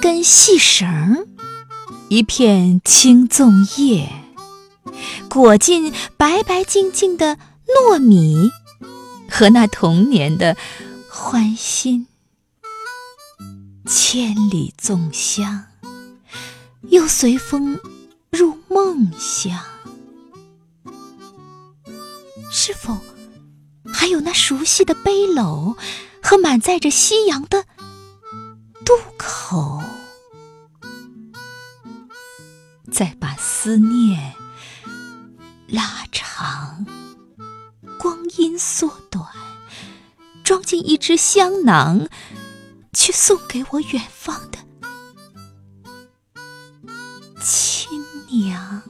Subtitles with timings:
[0.00, 1.26] 根细绳，
[2.08, 4.08] 一片青粽叶，
[5.28, 7.36] 裹进白白净净的
[7.66, 8.50] 糯米
[9.28, 10.56] 和那童年的
[11.10, 12.06] 欢心。
[13.86, 15.64] 千里粽香，
[16.90, 17.80] 又随风
[18.30, 19.58] 入梦乡。
[22.50, 22.96] 是否
[23.92, 25.76] 还有那熟悉的背篓
[26.22, 27.64] 和满载着夕阳的
[28.84, 29.82] 渡口？
[32.90, 34.34] 再把思念
[35.68, 36.86] 拉长，
[37.98, 39.26] 光阴缩短，
[40.42, 42.08] 装进一只香囊。
[42.94, 44.58] 去送给我远方的
[47.40, 48.82] 亲娘。